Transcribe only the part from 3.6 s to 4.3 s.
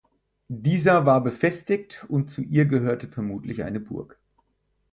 eine Burg.